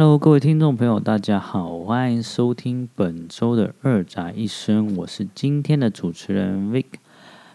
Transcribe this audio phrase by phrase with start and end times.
[0.00, 6.86] Hello，各位听众朋友，大家好，欢迎收听本周的二宅一生，我是今天的主持人 Vic，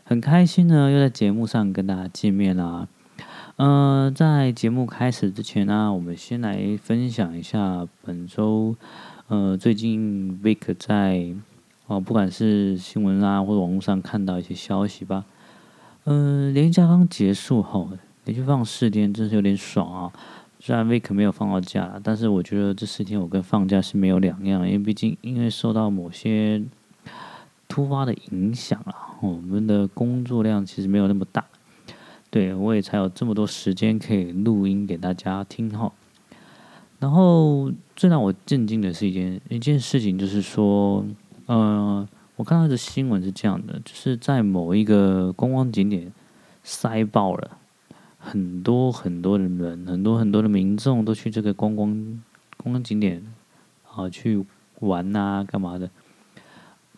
[0.03, 2.87] 很开心呢，又在节目上跟大家见面啦。
[3.55, 8.75] 呃，在节目开始之前呢、我们先来分享一下本周
[9.27, 11.33] 呃最近 Vic 在
[11.87, 15.25] 哦，不管是新闻啊或者网络上看到一些消息吧。
[16.03, 17.89] 嗯、呃，连假刚结束后，
[18.25, 20.13] 连续放四天，真是有点爽啊。
[20.65, 26.59] 虽然 Vic 没有放到假，但是我觉得这四天我跟放假是没有两样，因为毕竟因为受到某些
[27.67, 31.45] 突发的影响啊，我们的工作量其实没有那么大，
[32.31, 35.91] 对，我也才有这么多时间可以录音给大家听哈。
[36.97, 41.05] 然后最让我震惊的是一件一件事情，就是说，
[41.45, 46.11] 呃，我看到的新闻是这样的，就是在某一个观光景点
[46.63, 47.59] 塞爆了。
[48.27, 51.93] 很多很多的人，很多很多的民众都去这个观光
[52.57, 53.23] 观光景点
[53.87, 54.43] 啊，去
[54.79, 55.91] 玩呐、啊，干嘛的？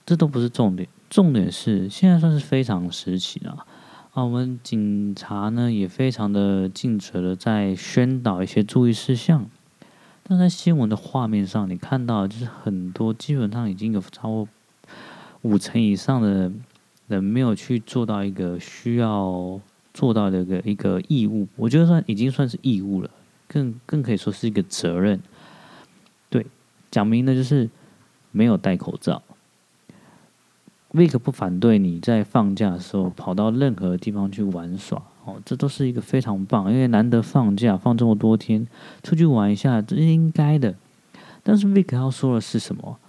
[0.06, 3.66] 这都不是重点，重点是现在算是非常时期了
[4.14, 4.24] 啊。
[4.24, 9.50] 我们警察呢也非常的尽责的在宣导一些注意事项，
[10.24, 14.48] 但在新闻的画面上，你看到就是很多基本上已经有超过
[15.42, 16.50] 五成以上的
[17.08, 19.60] 人没有去做到一个需要。
[19.98, 23.10] 做到的一个一个义务，我觉得算已经算是义务了，
[23.48, 25.20] 更更可以说是一个责任。
[26.30, 26.46] 对，
[26.92, 27.68] 讲明的就是
[28.32, 29.24] 没有戴口罩。
[30.92, 38.68] Vic 不反对你在放假的时候跑到任何地方去玩耍，哦，这都是一个非常棒，因为难得放假，放这么多天，
[39.02, 40.76] 出去玩一下这是应该的。
[41.42, 43.00] 但是 Vic 要说的是什么？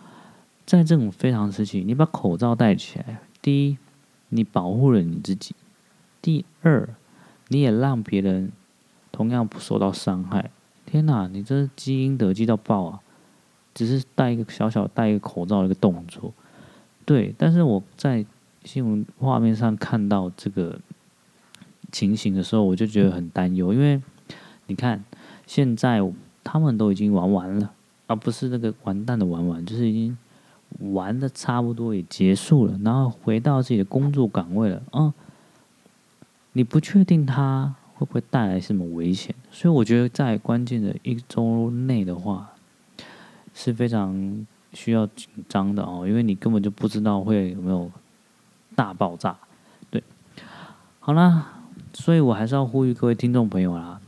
[0.65, 3.77] 在这种非常时期，你把口罩戴起来，第一，
[4.31, 5.55] 你保护了你自己。
[6.29, 6.87] 第二，
[7.47, 8.53] 你也让别人
[9.11, 10.51] 同样不受到伤害。
[10.85, 13.01] 天哪，你这是积阴德积到爆啊！
[13.73, 16.31] 只是戴一个小小戴一个口罩的一个动作，
[17.07, 17.35] 对。
[17.39, 18.27] 但是我在
[18.63, 20.79] 新闻画面上看到这个
[21.91, 23.99] 情形的时候，我就觉得很担忧，因为
[24.67, 25.03] 你看
[25.47, 25.99] 现在
[26.45, 27.73] 他们都已经玩完了，
[28.07, 30.19] 而不是那个完蛋的玩完，就是已经
[30.93, 35.11] 玩的差不多也结束了，然后回到自己的工作岗位了，嗯。
[36.59, 42.51] 你不确定它会不会带来什么危险，所以我觉得在关键的一周内的话
[43.55, 47.89] 是非常需要紧张的哦，因为你根本就不知道会有没有
[48.75, 49.37] 大爆炸。
[49.89, 50.03] 对，
[50.99, 51.63] 好啦，
[51.95, 54.01] 所以我还是要呼吁各位听众朋友啦，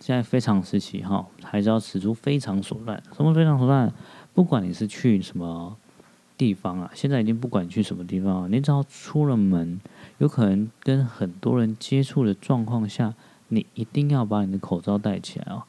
[0.00, 3.02] 现在非常时期哈，还是要使出非常手段。
[3.14, 3.92] 什么非常手段？
[4.32, 5.76] 不管你是去什么。
[6.38, 9.80] 地方啊，现在已经不管去什么地方，你只要出了门，
[10.18, 13.12] 有可能跟很多人接触的状况下，
[13.48, 15.64] 你一定要把你的口罩戴起来哦，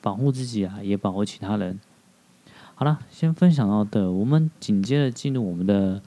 [0.00, 1.80] 保护自己啊，也保护其他人。
[2.76, 6.00] 好了，先分享到的，我们紧接着进入我们的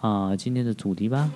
[0.00, 1.32] 啊、今天的主题吧。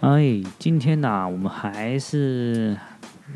[0.00, 2.78] 哎，今天呐、我们还是。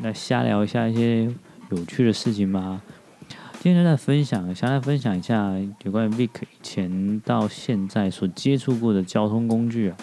[0.03, 1.25] 来瞎聊一下一些
[1.71, 2.81] 有趣的事情吧。
[3.61, 5.53] 今天在分享，想来分享一下
[5.85, 9.97] 有关于 Vic 以前到现在所接触过的交通工具啊。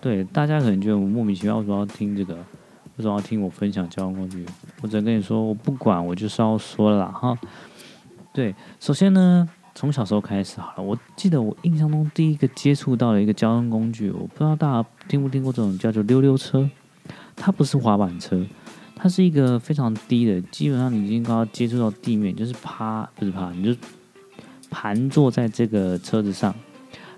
[0.00, 2.34] 对，大家可能觉得我莫名其妙，为什么要听这个？
[2.34, 4.46] 为什么要听我分享交通工具？
[4.80, 7.36] 我只能跟你说，我不管，我就是要说了哈。
[8.32, 10.82] 对，首先呢，从小时候开始好了。
[10.82, 16.70] 我记得我印象中第一个接触到的一个交通工具，我不知道大家听不听过这种叫做溜溜车，
[17.34, 18.42] 它不是滑板车。
[18.98, 23.78] 它是一个非常低的，基本上你已经刚刚接触到地面，就是趴不是趴，你就
[24.70, 26.52] 盘坐在这个车子上，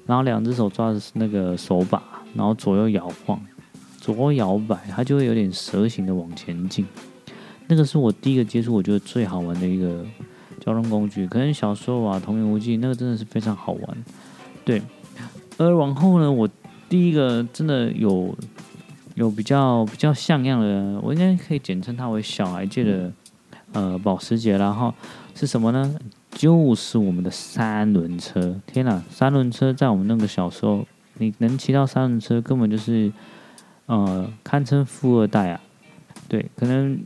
[0.04, 2.02] 然后两只手抓的是那个手把，
[2.34, 3.40] 然后左右摇晃，
[3.98, 6.84] 左右摇摆，它就会有点蛇形的往前进。
[7.68, 10.04] 那个是我第一个接触，我觉得最好玩的一个
[10.60, 11.28] 交通工具。
[11.28, 14.04] 可能小时候啊，童言无忌，那个真的是非常好玩。
[14.64, 14.82] 对，
[15.58, 16.48] 而往后呢，我
[16.88, 18.36] 第一个真的有。
[19.18, 23.12] 有比较比较像样的，我应该可以简称它为小孩界的
[23.72, 24.94] 呃保时捷，然后
[25.34, 25.98] 是什么呢？
[26.30, 28.54] 就是我们的三轮车。
[28.64, 33.12] 天哪，三轮车在我们那个小时候，你能骑到三轮车，根本就是
[33.86, 35.60] 呃堪称富二代啊！
[36.28, 36.96] 对，可能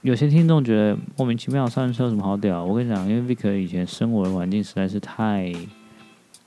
[0.00, 2.64] 有些听众觉得莫名其妙，三轮车有什么好屌？
[2.64, 5.52] 我跟你讲，因为 Vic 以前生活的环境实在是太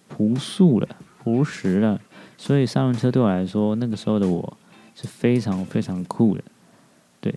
[0.09, 0.89] 朴素了、
[1.23, 2.01] 朴实了，
[2.37, 4.57] 所以三轮车对我来说，那个时候的我。
[4.95, 6.43] 是非常非常酷的，
[7.19, 7.35] 对，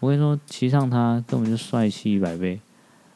[0.00, 2.60] 我跟你说，骑上它根本就帅气一百倍。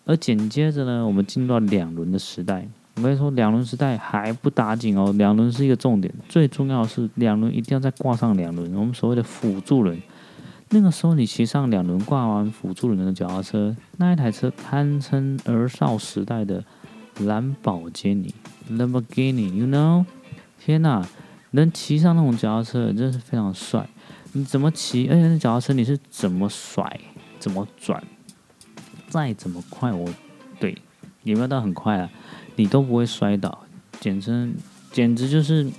[0.05, 2.67] 而紧接着呢，我们进入到两轮的时代。
[2.97, 10.01] 我跟你说，两轮时代还不打紧哦，两轮是一个重点，最重要的是两轮一定要再挂上两轮，我们所谓的辅助轮。
[10.71, 16.65] 那个时候你骑上两轮挂完辅助轮的脚踏车，那一台车堪称儿少时代的
[17.21, 18.35] 蓝宝坚尼
[18.71, 20.05] （Lamborghini），you know？
[20.59, 21.07] 天哪，
[21.53, 23.89] 能骑上那种脚踏车真是非常帅。
[24.33, 25.09] 你怎么骑？
[25.09, 27.01] 而且那脚踏车你是怎么甩、
[27.39, 28.03] 怎么转，
[29.09, 30.09] 再怎么快，我
[30.59, 30.77] 对
[31.23, 32.11] 也没有到很快啊，
[32.57, 33.65] 你都不会摔倒，
[34.01, 34.51] 简直
[34.91, 35.71] 简直就是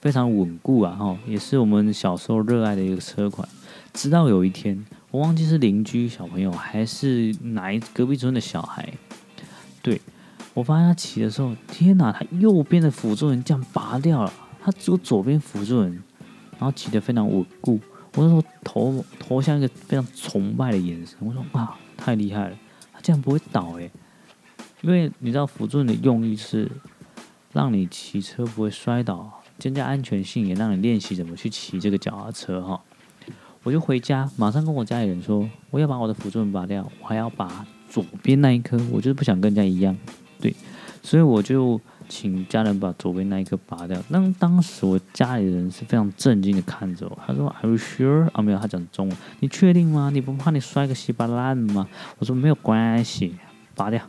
[0.00, 0.94] 非常稳固啊！
[0.94, 3.48] 哈，也是我们小时候热爱的一个车款。
[3.94, 8.92] 直到有一天，我忘记是邻居小朋友还是哪一隔壁村的小孩，
[9.80, 10.00] 对，
[10.52, 14.32] 我发现他骑的时候，天哪，他右边的辅助轮这样拔掉了，
[14.70, 16.02] 他只有左边辅助轮。
[16.60, 17.78] 然后骑得非常稳固，
[18.16, 21.16] 我那时候投投向一个非常崇拜的眼神。
[21.20, 22.58] 我说哇，太厉害了，
[22.92, 23.88] 他竟然不会倒诶，
[24.80, 26.68] 因为你知道辅助轮的用意是
[27.52, 32.80] 让你骑车不会摔倒，增加安全性，也让你练习怎么去骑这个脚踏车哈。
[33.62, 39.96] 我就回家，马上跟我家里人说，我要把我的辅助轮拔掉，我还要把左边那一颗，我就是不想跟人家一样，
[40.40, 40.52] 对，
[41.04, 41.80] 所以我就。
[42.08, 44.00] 请家人把左边那一颗拔掉。
[44.08, 49.16] 那当时我家里人是非常震惊的看着我，他说：“Are you sure？” 啊，没有，他讲中文。
[49.40, 50.10] 你确定吗？
[50.12, 51.86] 你不怕你摔个稀巴烂吗？
[52.18, 53.36] 我说没有关系，
[53.74, 54.02] 拔掉。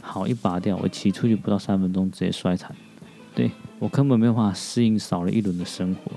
[0.00, 2.74] 好，一拔掉，我骑出去不到三分钟，直接摔惨。
[3.34, 6.12] 对，我根本没有办法适应少了一轮的生活，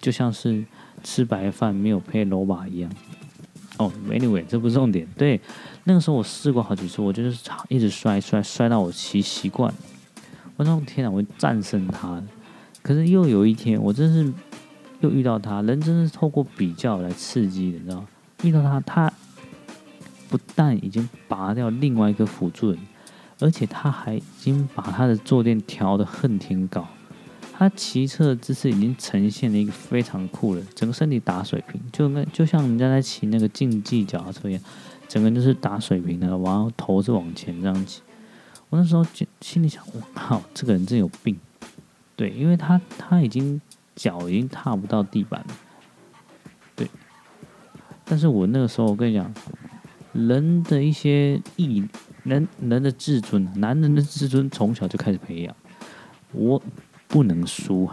[0.00, 0.64] 就像是
[1.04, 2.90] 吃白饭没有配萝卜一样。
[3.76, 5.06] 哦，Anyway，这不是重点。
[5.16, 5.40] 对，
[5.84, 9.72] 那个时候我试过好几次，我就是一直摔摔摔到我骑习惯。
[10.60, 12.22] 我说天哪，我战胜他！
[12.82, 14.30] 可是又有一天，我真是
[15.00, 15.62] 又遇到他。
[15.62, 18.04] 人真是透过比较来刺激的，你知道？
[18.42, 19.10] 遇到他，他
[20.28, 22.78] 不但已经拔掉另外一个辅助人，
[23.38, 26.86] 而且他还已经把他的坐垫调得恨天高。
[27.54, 34.62] 他骑车的姿势已经呈现了一个非常酷的，整个身体打水平，就跟就像人家在骑那个竞技脚踏车一样，
[35.08, 38.02] 整个就是打水平的，然后头是往前这样骑。
[38.70, 41.36] 我那时候就心里想，我靠，这个人真有病，
[42.14, 43.60] 对，因为他他已经
[43.96, 45.46] 脚已经踏不到地板了，
[46.76, 46.88] 对。
[48.04, 49.34] 但是我那个时候，我跟你讲，
[50.12, 51.84] 人的一些意，
[52.22, 55.56] 人人的自尊，男人的自尊从小就开始培养，
[56.30, 56.62] 我
[57.08, 57.90] 不能输。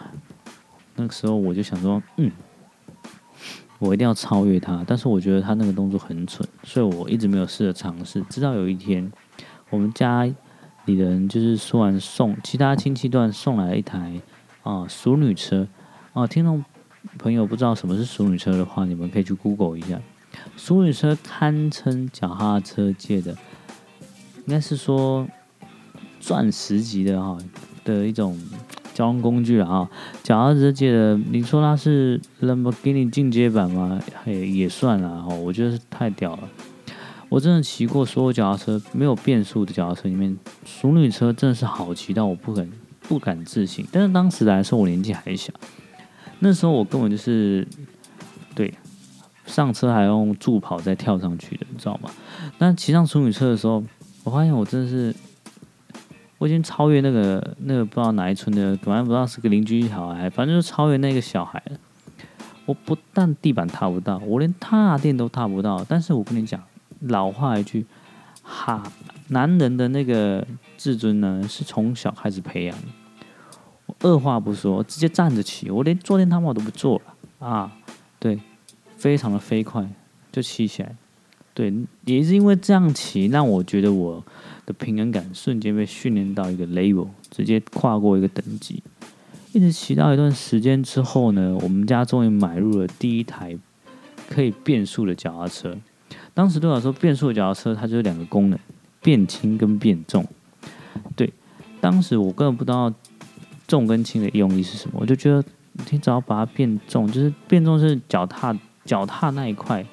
[0.95, 2.31] 那个时候我就想说，嗯，
[3.79, 4.83] 我一定要超越他。
[4.88, 8.21] 但是我觉得他那个动作很蠢，所以我一直没有试着尝试。
[8.29, 9.12] 直到有一天，
[9.71, 10.31] 我们家。
[10.88, 14.22] 你的人就是说完送其他亲戚段送来了一台
[14.63, 15.68] 啊淑女车
[16.13, 16.63] 啊，听众
[17.19, 20.00] 朋友不知道什么是淑女车的话，你们可以去 Google 一下。
[20.56, 23.31] 淑女车堪称脚踏车界的，
[24.45, 25.28] 应该是说
[26.22, 27.38] 钻石级的哈
[27.84, 28.39] 的一种
[28.94, 29.89] 交通工具了啊。
[30.24, 34.00] 脚踏车界的，你说它是 Lamborghini 进阶版吗？
[34.25, 36.50] 也也算了哈，我觉得是太屌了。
[37.29, 42.71] 我真的骑过所有脚踏车没有变速的脚踏车里面，淑女车真的是好骑到我不敢
[43.01, 43.85] 不敢置信。
[43.91, 45.51] 但是当时来说，我年纪还小，
[46.39, 47.68] 那时候我根本就是
[48.56, 48.74] 对
[49.45, 52.09] 上车还用助跑再跳上去的，你知道吗？
[52.57, 53.83] 但骑上淑女车的时候，
[54.24, 55.13] 我发现我真的是
[56.38, 61.77] 我已经超越那个那个不知道哪一村的，反正不知道是个邻居小孩，反正就超越那个小孩了。
[62.65, 65.86] 我不但地板踏不到，我连踏垫都踏不到。
[65.89, 66.63] 但是我跟你讲。
[67.01, 67.86] 老话一句，
[68.42, 68.84] 哈，
[69.30, 70.46] 男人的那个
[70.77, 72.88] 自尊呢，是从小开始培养的。
[73.86, 77.72] 我二话不说，直接站着骑，我连坐垫他妈我都不坐了啊！
[78.20, 78.39] 对，
[78.98, 79.88] 非常的飞快
[80.32, 80.96] 就骑起来。
[81.54, 81.74] 对，
[82.06, 84.24] 也是因为这样骑，让我觉得我
[84.66, 88.84] 的平衡感瞬间被训练到一个 level，直接跨过一个等级。
[89.54, 93.58] 一直骑到一段时间之后呢，我们家终于买入了第一台
[94.30, 95.75] 可以变速的脚踏车。
[96.38, 98.60] 当时多少说，变速脚踏车它就有两个功能：
[99.01, 100.24] 变轻跟变重。
[101.15, 101.34] 对，
[101.82, 102.94] 当时我根本不知道
[103.67, 105.44] 重跟轻的用意是什么，我就觉得
[105.89, 109.84] 你只要把它变重，就是变重是脚踏脚踏那一块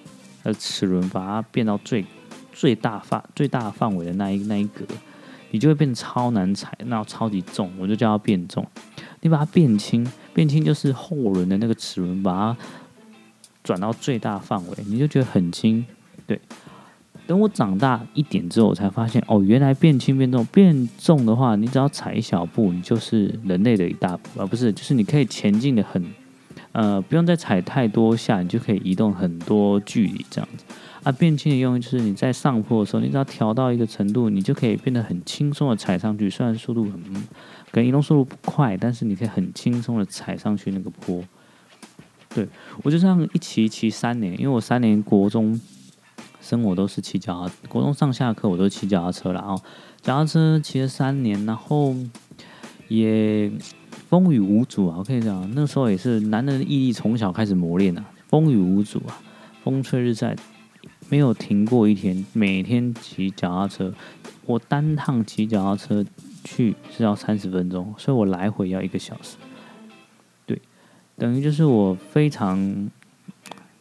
[0.42, 2.04] 的齿轮，把它变到最
[2.52, 4.84] 最大范最大范围的那一那一格，
[5.50, 8.66] 你就会变超难踩，那超级重，我就叫它变重。
[9.22, 12.56] 你把它变轻，变轻就是后轮的那个齿轮，把它
[13.62, 15.86] 转到最大范围，你就觉得很轻。
[16.26, 16.40] 对，
[17.26, 26.04] 等我长大一点之后，我才发现哦，原来变轻变重，变重的话，你只要踩一小步，你就是人类的一大步，而不是，就是你可以前进的很，
[26.72, 30.64] 呃，不用再踩太多下，你就可以移动很多距离这样子。
[31.02, 36.30] 啊，变轻的用意就是你在上坡的时候，你只要调到一个程度，你就可以变得很轻松的踩上去。
[36.30, 36.92] 虽然速度很，
[37.70, 41.22] 可能移动速度不快，但是你可以很轻松的踩上去那个坡。
[42.34, 42.48] 对，
[42.82, 45.60] 我就这样一骑骑三年，因为我三年国中
[46.44, 49.56] 生活都是骑脚踏，国中上下课我都骑脚踏车了啊，
[50.02, 51.96] 脚踏车骑了三年，然后
[52.88, 53.50] 也
[54.10, 54.96] 风雨无阻啊。
[54.98, 59.18] 我可以讲，那时候也是男人的毅力从小开始磨练啊，风雨无阻啊，
[59.62, 60.36] 风吹日晒，
[61.08, 63.94] 没有停过一天，每天骑脚踏车。
[64.44, 66.04] 我单趟骑脚踏车
[66.44, 69.38] 去是要三十分钟，所以我来回要一个小时。
[70.44, 70.60] 对
[71.16, 72.90] 等于就是我非常，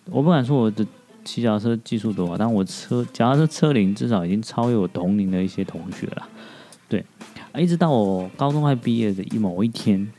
[0.06, 0.88] 我不敢说我的
[1.24, 6.28] 骑脚车技术多好，但我车脚踏车车龄至少已经超越我同龄的一些同学了。
[6.88, 7.06] 对，
[7.52, 10.12] 啊，一直到我高中快毕业的一某一天，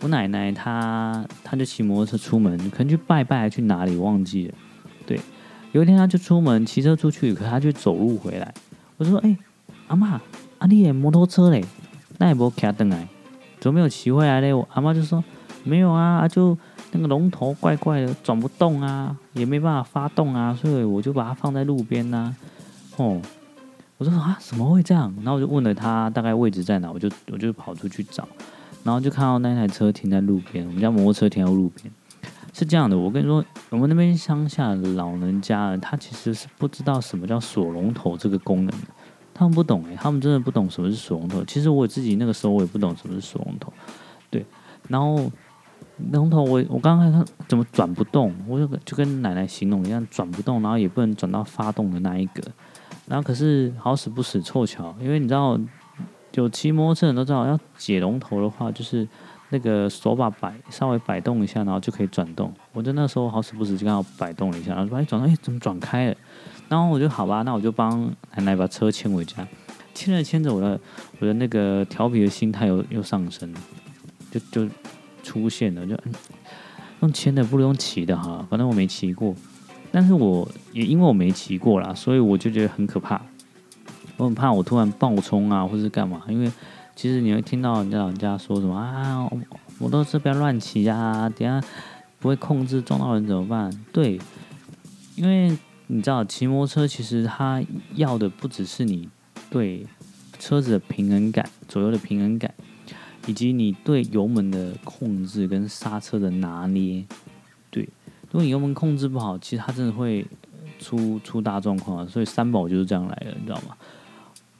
[0.00, 4.54] 我奶奶她她就骑摩托车出门，可能去拜拜去哪里忘记了。
[5.06, 5.20] 对，
[5.72, 8.54] 有一天她就出门骑车出去，可她就走路回来。
[8.96, 9.36] 我说：“哎、
[9.88, 10.20] 阿妈，
[10.58, 11.64] 阿你也摩托车嘞？
[12.18, 13.06] 那也不骑登来，
[13.60, 15.22] 怎么没有骑回来嘞？”我阿妈就说。
[15.66, 16.56] 没有啊，就
[16.92, 22.36] 那个龙头怪怪的，转不动啊，也没办法发动啊，所以我就把它放在路边呐、啊。
[22.98, 23.20] 哦，
[23.98, 25.12] 我说啊，怎么会这样？
[25.16, 28.28] 然后我就问了他大概位置在哪，我就我就跑出去找，
[28.84, 31.92] 然后就看到那台车停在路边，我们家摩托车停在路边。
[32.52, 38.86] 是这样的，我跟你说，我们那边乡下老人家，他其实是不知道什么叫锁龙头这个功能的，
[39.34, 41.44] 他们不懂诶，他们真的不懂什么是锁龙头。
[41.44, 43.72] 其实我自己那个时候我也不懂什么是锁龙头，
[44.30, 44.46] 对，
[44.88, 45.28] 然后。
[46.12, 52.42] 龙头我我刚刚看怎么转不动，我就就跟奶奶形容一样，转不动，然后也不能转到发动的那一个，
[53.06, 55.58] 然后可是好死不死凑巧，因为你知道，
[56.34, 59.08] 有骑摩托车的人都知道，要解龙头的话，就是
[59.48, 62.52] 那个手把摆稍微摆动一下，然后就可以转动。
[62.74, 66.16] 我就那时候好死不死就刚好摆动了一下，然后说哎转动，哎怎么转开了？
[66.68, 68.04] 然后我就好吧，那我就帮
[68.34, 69.48] 奶奶把车牵回家，
[69.94, 70.78] 牵着牵着，我的
[71.20, 73.50] 我的那个调皮的心态又又上升，
[74.30, 74.68] 就就。
[75.26, 75.96] 出现了，就
[77.00, 79.34] 用牵的不如用骑的哈，反正我没骑过，
[79.90, 83.20] 但是我也因为我没骑过啦，所以我就觉得很可怕。
[84.16, 86.50] 我很怕我突然爆冲啊，或是干嘛，因为
[86.94, 89.28] 其实你会听到人家老人家说什么啊，
[89.78, 91.60] 摩托车不要乱骑啊，等下
[92.18, 93.70] 不会控制撞到人怎么办？
[93.92, 94.18] 对，
[95.16, 95.54] 因为
[95.88, 97.62] 你知道骑摩托车其实它
[97.94, 99.10] 要的不只是你
[99.50, 99.86] 对
[100.38, 102.54] 车子的平衡感，左右的平衡感。
[103.26, 107.04] 以及你对油门的控制跟刹车的拿捏，
[107.70, 107.82] 对，
[108.30, 110.24] 如果你油门控制不好，其实它真的会
[110.78, 112.08] 出出大状况。
[112.08, 113.76] 所以三宝就是这样来的，你知道吗？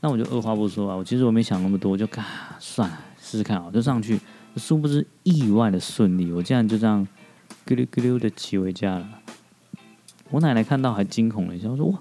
[0.01, 2.25] 那我就二话不说啊，我其实我没想那么多，我就干
[2.59, 4.21] 算了，试试看啊，就上去，
[4.57, 7.07] 殊不知意外的顺利，我竟然就这样
[7.67, 9.09] 咕溜咕溜的骑回家了。
[10.31, 11.99] 我奶奶看到还惊恐了一下，我说哇，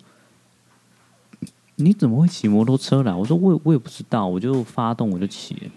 [1.75, 3.13] 你怎么会骑摩托车来？
[3.13, 5.72] 我说我我也不知道，我就发动我就骑。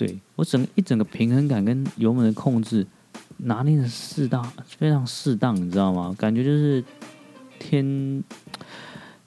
[0.00, 2.86] 对，我整一整个平衡感跟油门的控制
[3.36, 6.16] 拿捏的适当，非常适当，你知道吗？
[6.18, 6.82] 感觉就是
[7.58, 8.24] 天，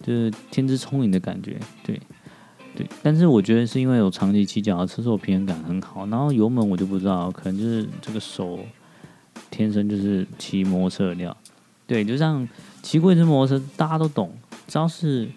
[0.01, 1.59] 就是天资聪颖的感觉。
[1.83, 2.01] 对，
[2.75, 2.87] 对。
[3.03, 6.07] 但是我觉得是因为我长期骑脚踏车，所以我平衡感很好。
[6.07, 8.57] 然后油门我就不知道，可能就是这个手
[9.51, 11.37] 天生就是骑摩托车的料。
[11.85, 12.49] 对，就像
[12.81, 14.35] 骑过一次摩托车，大家都懂，
[14.67, 15.29] 只要是。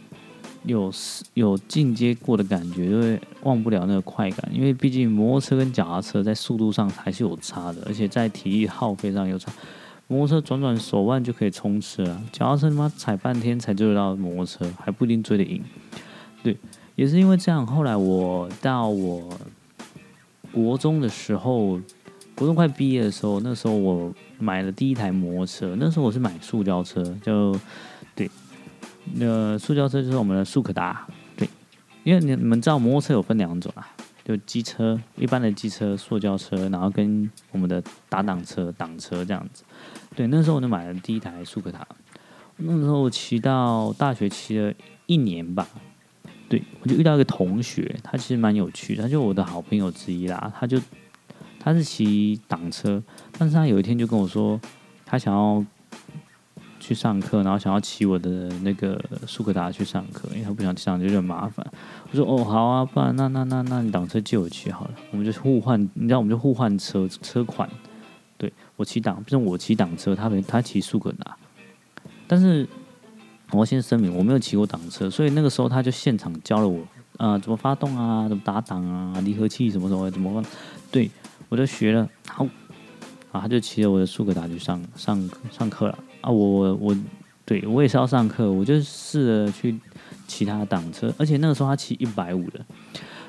[0.66, 0.92] 有
[1.34, 4.50] 有进阶过的感觉，就会忘不了那个快感。
[4.52, 9.50] 因为毕竟摩托车跟脚踏车在速度上还是有差的，而且在体力耗费上有差。
[10.08, 15.60] 摩托车转转手腕就可以冲刺了，脚踏车他妈踩半天才追得到摩托车，还不一定追得赢。
[16.42, 16.56] 对，
[16.94, 19.28] 也是因为这样，后来我到我
[20.52, 21.80] 国中的时候，
[22.36, 25.74] 国中快毕业的时候，那时候我买了第一台摩托车。
[25.76, 27.58] 那时候我是买塑胶车，就
[29.14, 31.48] 那塑胶车就是我们的速可达，对，
[32.04, 33.88] 因为你你们知道摩托车有分两种啊，
[34.24, 39.64] 就机车，一般的机车、塑胶车，然后跟我们的打挡车、挡车这样子。
[40.14, 41.86] 对，那时候我就买了第一台速可达，
[42.56, 44.72] 那时候我骑到大学骑了
[45.06, 45.66] 一年吧，
[46.48, 50.78] 对，我就遇到一个同学，他其实蛮有趣，他就我的好朋友之一啦，他就
[51.58, 53.02] 他是骑挡车，
[53.38, 54.60] 但是他有一天就跟我说，
[55.06, 55.64] 他想要。
[56.86, 61.66] 去上课，然后想要骑我的那个速可达去上课，因为他不想上就有点麻烦。
[62.12, 67.68] 我说哦好啊，不然那那那那你挡车借我骑好了，我们就互换，你知道我们就互换车车款。
[68.38, 71.36] 对，我骑挡，不是我骑挡车，他他骑速可达。
[72.28, 72.64] 但是
[73.50, 76.80] 我先声明，我没有骑过挡车，所以那个时候他就现场教了我
[77.16, 80.40] 啊、呃，怎么发动啊，怎么打挡啊，离合器什么什么怎么。
[80.92, 81.10] 对，
[81.48, 82.46] 我就学了，好，
[83.32, 85.98] 啊他就骑着我的速可达去上上上课了。
[86.26, 86.96] 啊，我我
[87.44, 89.78] 对我也是要上课，我就试着去
[90.26, 92.58] 骑他的挡车，而且那个时候他骑一百五的，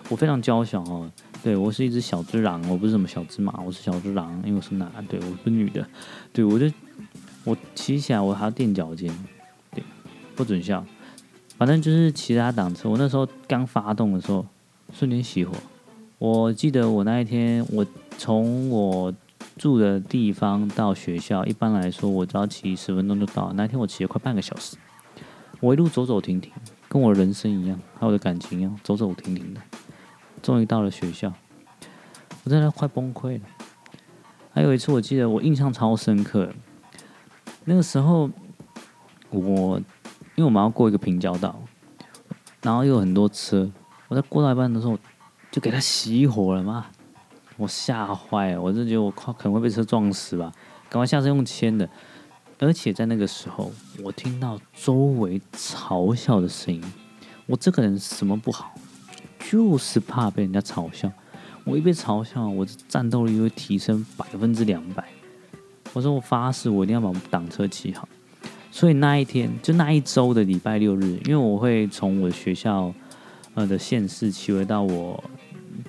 [0.09, 1.09] 我非常娇小哦。
[1.43, 5.87] 对，我是一只小只狼，我不是什么小只马，我是小只狼，因为我是男，对，我是女的，
[6.33, 6.65] 对，我就
[7.43, 9.13] 我骑起来我还要垫脚尖，
[9.75, 9.83] 对，
[10.35, 10.83] 不准笑，
[11.55, 12.89] 反正就是骑他挡车。
[12.89, 14.43] 我那时候刚发动的时候，
[14.91, 15.53] 瞬间熄火。
[16.17, 17.85] 我记得我那一天，我
[18.17, 19.13] 从我
[19.57, 23.51] 住的地方到学校，一般来说我只要骑十分钟就到。
[23.53, 24.77] 那天我骑了快半个小时，
[25.59, 26.51] 我一路走走停停，
[26.87, 29.61] 跟我人生一样，还有我的感情一样，走走停停的。
[30.41, 31.33] 终于到了学校，
[32.43, 33.45] 我真的快崩溃了。
[34.53, 36.49] 还有一次，我记得我印象超深刻。
[37.65, 38.29] 那个时候，
[39.29, 39.77] 我
[40.35, 41.59] 因为我们要过一个平交道，
[42.61, 43.69] 然后又有很多车，
[44.07, 44.97] 我在过到一半的时候
[45.51, 46.85] 就给他熄火了嘛，
[47.57, 50.51] 我吓坏了，我就觉得我靠可能会被车撞死吧，
[50.89, 51.89] 赶快下车用牵的。
[52.59, 53.71] 而且在那个时候，
[54.03, 56.83] 我听到周围嘲笑的声音，
[57.45, 58.73] 我这个人什么不好？
[59.49, 61.11] 就是怕被人家嘲笑，
[61.63, 65.03] 我一被嘲笑，我的战斗力会提升百分之两百。
[65.93, 68.09] 我说我发誓，我一定要把挡车骑好。
[68.71, 72.93] 所以那一天，就那一周的礼拜六日，因为我会从我学校
[73.53, 75.23] 呃的县市骑回到我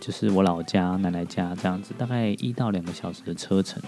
[0.00, 3.82] 就是我老家奶奶家这样子，大概一到两个小时的车程。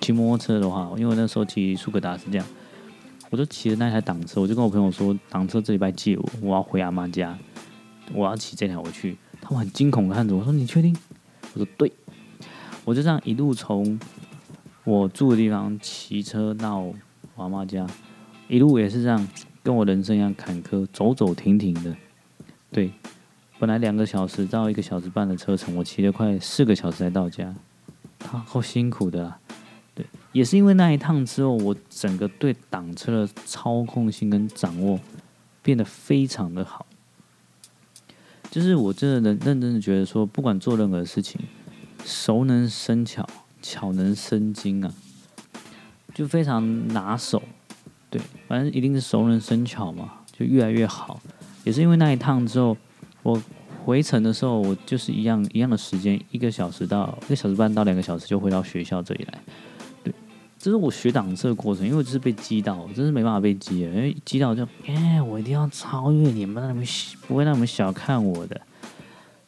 [0.00, 2.46] 骑摩托车的话，因为那时候骑苏格达是这样，
[3.30, 7.38] 我就骑着那台挡车，我就跟我朋友说，挡车这礼拜借我，我要回阿妈家。
[8.12, 10.94] 我要骑这条回去，他们很惊恐的看着我说：“你确定？”
[11.54, 11.90] 我说：“对。”
[12.84, 13.98] 我就这样一路从
[14.84, 16.94] 我住的地方骑车到我
[17.36, 17.86] 阿妈家，
[18.46, 19.26] 一路也是这样，
[19.62, 21.96] 跟我人生一样坎坷，走走停停的。
[22.70, 22.92] 对，
[23.64, 27.54] 本来两个小时到一个小时半的车程，我骑了快四个小时才到家，
[28.18, 29.38] 他好辛苦的啦。
[29.94, 35.00] 对，也是因为那一趟之后，我整个对挡车的操控性跟掌握
[35.62, 36.84] 变得非常的好。
[38.50, 41.40] 就是我真的能认真的觉得说，不管做任何事情，
[42.04, 43.26] 熟能生巧，
[43.62, 44.92] 巧能生精啊，
[46.12, 47.42] 就非常拿手。
[48.10, 51.18] 对，反正一定是熟能生巧嘛，就越来越好。
[51.64, 52.76] 也是因为那一趟之后，
[53.24, 53.42] 我
[53.84, 59.38] 回程的时候，我就是一样一样的时间，一个小时到一个小时半到两个小时就回到学校这里来。
[60.04, 60.14] 对
[60.58, 63.94] 这是我学挡车的过程，因为我就是被击到，真是没办法被击了。
[63.94, 66.82] 因为击到就，哎，我一定要超越你们，那么
[67.26, 68.60] 不会让你们小看我的。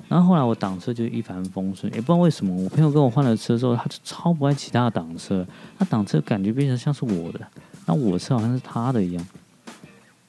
[0.08, 5.46] 然后后来我挡车就一帆风顺，也不知道为什么，我朋友跟我换了车之后，他就超不爱其他的挡车，
[5.78, 7.40] 他挡车感觉变成像是我的，
[7.86, 9.26] 那我车好像是他的一样。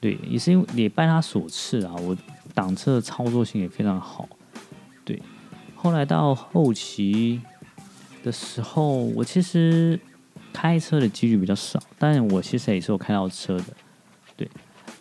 [0.00, 2.16] 对，也是因为也拜他所赐啊，我
[2.58, 4.28] 挡车的操作性也非常好。
[5.04, 5.22] 对，
[5.74, 7.40] 后来到后期
[8.22, 10.00] 的时候，我其实。
[10.50, 13.64] 开车的几率比较少，但我其实也是有开到车的，
[14.36, 14.50] 对，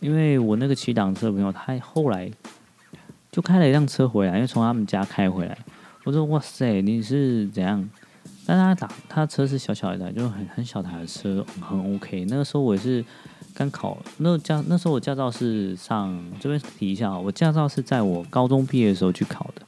[0.02, 2.30] 因为我那个骑挡车的朋友，他后来
[3.32, 5.58] 就开了一辆车回来，因为从他们家开回来，
[6.04, 7.90] 我说哇塞，你是怎样？
[8.46, 12.26] 但他打他车是小小一台，就很很小台的车，很 OK。
[12.26, 13.04] 那个时候我也是
[13.58, 19.64] 刚考，那驾那时候我驾照是上这边提一下啊，我驾照是在我高中毕业的时候去考的。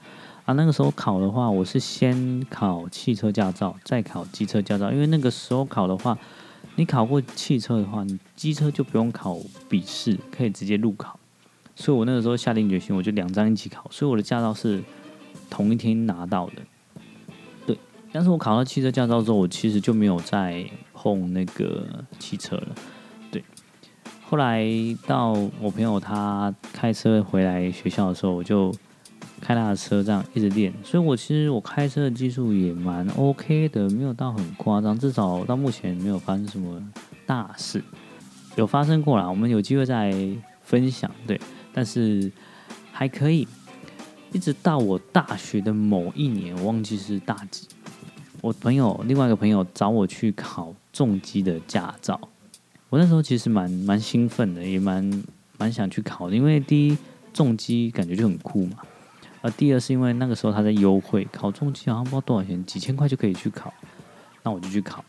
[0.45, 4.91] 啊，那个时候考的话，我是先考汽车驾照，再考机车驾照。
[4.91, 6.15] 因为那个时候考的话，
[6.75, 11.19] 你考过汽车的话，你机车就不用考笔试，可以直接入考。
[11.75, 13.87] 所以我那个时候下定决心，我就两张一起考。
[13.89, 14.83] 所以我的驾照是
[15.49, 16.61] 同一天拿到的。
[17.65, 17.75] 对，
[18.11, 22.67] 但是我考到汽车驾照之后，我其实就没有再碰那个汽车了。
[24.29, 24.63] 后来
[25.07, 28.73] 到我朋友他开车回来学校的时候，我就。
[29.41, 36.83] 开他的车这样一直练，所以我其实我开车的技术也蛮 OK 的，没有到很夸张，至少到目前没有发生什么
[37.25, 37.81] 大事。
[38.57, 40.13] 有发生过啦，我们有机会再
[40.61, 41.09] 分享。
[41.25, 41.39] 对，
[41.73, 42.29] 但是
[42.91, 43.47] 还可以。
[44.33, 47.65] 一直到我大学的某一年，我忘记是大几，
[48.41, 52.19] 我朋友另外一个朋友找我去考重机的驾照，
[52.89, 55.23] 我那时候其实蛮蛮兴奋的，也蛮
[55.57, 56.97] 蛮想去考的，因为第一
[57.31, 58.77] 重机感觉就很酷嘛。
[59.41, 63.71] 而第二是因为那个时候他在优惠，考重机好像不知道多少钱，几千块就可以去考，
[64.43, 65.05] 那我就去考。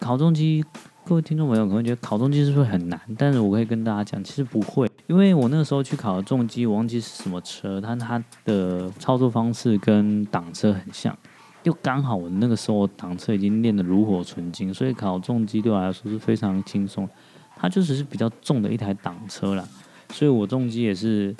[0.00, 0.64] 考重机，
[1.06, 3.00] 各位听众朋友可能觉得考重机是不是很难？
[3.16, 11.16] 但是我可以跟大家讲，其实不会，因为我那个时候去考重机，我忘记是什么车，但它的操作方式跟挡车很像，
[11.62, 17.08] 又刚好我那个时候挡车已经练得炉火纯青，所以考重机对我来说是非常轻松。
[17.56, 19.64] 它就只是比较重的一台挡车啦，
[20.12, 21.34] 所以我重机也是。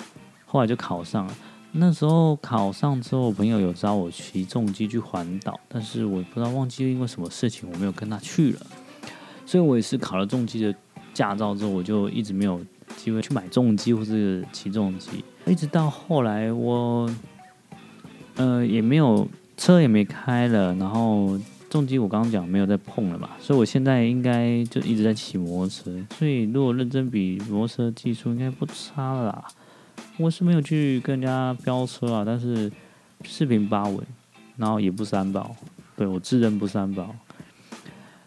[0.45, 1.35] 后来就考上了。
[1.71, 8.59] 那时候考上之后，朋友有找我骑重机去环岛，但是我不知道忘记因为什么事情，我没有跟他去了。
[9.47, 10.75] 所以我也是考了重机的
[11.11, 12.63] 驾照之后，我就一直没有
[12.95, 17.09] 机会去买重机或是骑重机，一直到后来我，
[18.35, 21.39] 呃，也没有车也没开了，然后
[21.69, 29.45] 重机我刚刚讲没有再碰了嘛，所以我现在应该就一直在骑摩托车，所以如果认真比摩托车技术应该不差了啦。
[30.17, 32.71] 我是没有去跟人家飙车啊，但是
[33.25, 33.99] 四平八稳，
[34.57, 35.55] 然后也不三宝，
[35.95, 37.15] 对，我自认不三宝。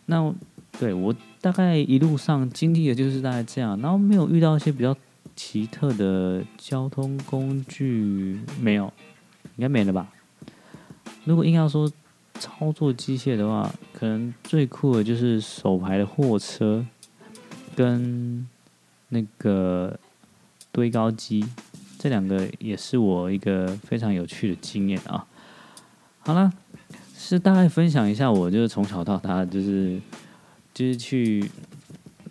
[0.07, 0.35] 那
[0.81, 4.97] 对我大概一路上经历的就是大概这样，然后没有遇到一些比较
[5.37, 8.93] 奇特的交通工具，没有，
[9.57, 10.09] 应该没了吧？
[11.27, 11.93] 如果硬要说
[12.41, 16.87] 操作机械的话，可能最酷的就是手排的货车
[17.77, 18.49] 跟
[19.11, 19.99] 那个
[20.73, 21.45] 堆高机，
[21.99, 25.27] 这两个也是我一个非常有趣的经验啊。
[26.21, 26.51] 好了。
[27.19, 29.99] 是大概分享一下，我就是从小到大就是
[30.73, 31.51] 就是去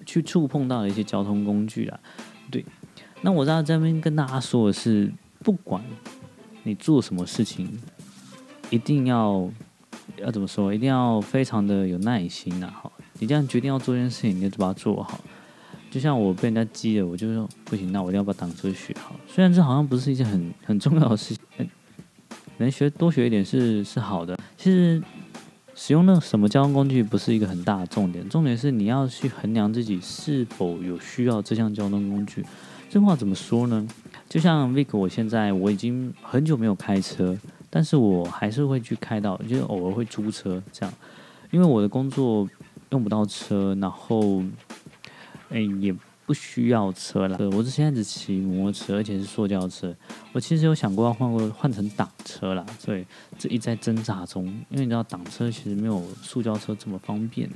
[0.05, 1.99] 去触碰到的一些交通工具啊。
[2.49, 2.63] 对，
[3.21, 5.11] 那我在这边跟大家说的是，
[5.43, 5.83] 不管
[6.63, 7.77] 你做什么事情，
[8.69, 9.49] 一定要
[10.17, 12.71] 要怎么说，一定要非常的有耐心呐。
[12.73, 15.19] 好，你这样决定要做一件事情，你就把它做好。
[15.91, 19.15] 就像我被人家激了，我就说不行，那我一定要把挡车学好。
[19.27, 21.69] 虽然这好像不是一件很很重要的事情。
[22.57, 24.37] 能学多学一点是是好的。
[24.57, 25.01] 其实
[25.73, 32.45] 使用那什么交通工具不是一个很大的重点，重点是你要去衡量自己是否有需要这项交通工具。
[32.89, 33.85] 这话怎么说呢？
[34.29, 37.37] 就像 Vic，我现在我已经很久没有开车，
[37.75, 40.93] 但是我还是会去开到，就是偶尔会租车这样，
[41.51, 42.47] 因为我的工作
[42.91, 44.41] 用不到车，然后
[45.49, 45.93] 哎也。
[46.27, 49.95] 不需要车了，我是现在只骑摩托车，而且是塑胶车。
[50.33, 53.05] 我其实有想过要换过换成挡车啦，所以
[53.37, 54.43] 这一在挣扎中。
[54.71, 57.47] 因为你知道挡车其实没有塑胶车这么方便，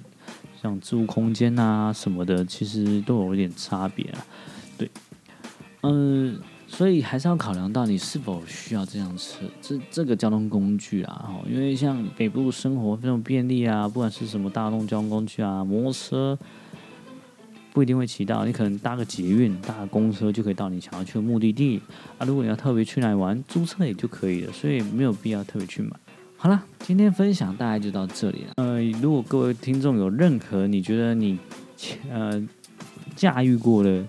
[0.62, 4.24] 像置物空间啊什么的，其实都有一点差别啊。
[4.78, 4.92] 对，
[5.82, 11.26] 嗯、所以还是要考量到你是否需要这辆车，这这个交通工具啊。
[11.28, 16.38] 哦，因为像北部生活非常便利啊，不管是什么大众交通工具啊，摩托车。
[17.72, 21.80] 不一定会骑到，你可能搭个捷运、搭个公车就可以到你想要去的目的地
[22.18, 22.26] 啊。
[22.26, 25.92] 如果你要特别去哪里玩，租车也就可以了，所以没有必要特别去买。
[26.36, 28.54] 好了，今天分享大概就到这里了。
[28.58, 31.38] 呃，如果各位听众有任何你觉得你
[32.10, 32.44] 呃
[33.16, 34.04] 驾驭过的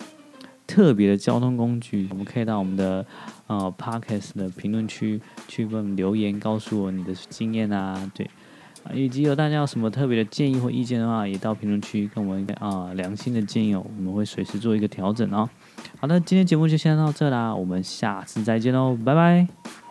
[0.81, 3.05] 特别的交通工具，我们可以到我们的
[3.49, 8.27] 呃 Podcast 的评论区去问留言，告诉我你的经验啊，对。
[8.95, 15.47] 以及有大家有什么特别的建议或意见的话，也到评论区跟我们啊良心的建议哦，我们会随时做一个调整哦。
[16.01, 19.90] 好的，今天节目就先到这啦，我们下次再见喽，拜拜。